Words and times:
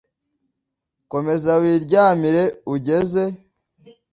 Komeza 1.11 1.51
wiryamire 1.61 2.43
ugeze 2.73 3.23